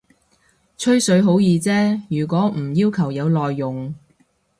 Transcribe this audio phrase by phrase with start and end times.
[0.79, 3.93] 吹水好易啫，如果唔要求有內容